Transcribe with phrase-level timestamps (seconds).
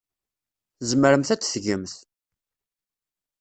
[0.79, 1.93] Tzemremt ad t-tgemt.